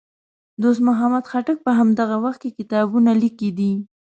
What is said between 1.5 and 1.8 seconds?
په